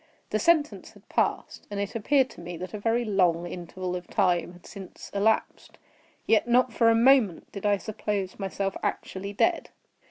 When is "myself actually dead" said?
8.39-9.69